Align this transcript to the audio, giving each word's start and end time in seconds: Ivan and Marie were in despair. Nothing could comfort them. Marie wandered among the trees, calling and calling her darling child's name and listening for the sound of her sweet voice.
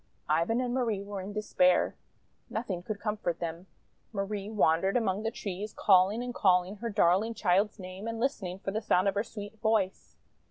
Ivan 0.27 0.59
and 0.61 0.73
Marie 0.73 1.03
were 1.03 1.21
in 1.21 1.31
despair. 1.31 1.95
Nothing 2.49 2.81
could 2.81 2.99
comfort 2.99 3.39
them. 3.39 3.67
Marie 4.11 4.49
wandered 4.49 4.97
among 4.97 5.21
the 5.21 5.29
trees, 5.29 5.75
calling 5.77 6.23
and 6.23 6.33
calling 6.33 6.77
her 6.77 6.89
darling 6.89 7.35
child's 7.35 7.77
name 7.77 8.07
and 8.07 8.19
listening 8.19 8.57
for 8.57 8.71
the 8.71 8.81
sound 8.81 9.07
of 9.07 9.13
her 9.13 9.23
sweet 9.23 9.59
voice. 9.59 10.15